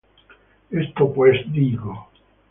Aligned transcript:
Esto 0.71 1.13
pues 1.13 1.41
digo: 1.51 2.09